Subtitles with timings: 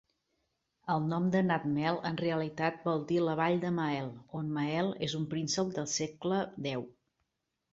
[0.93, 4.09] El nom "Nantmel" en realitat vol dir "la vall de Mael",
[4.41, 6.41] on Mael és un príncep de segle
[6.73, 6.83] X.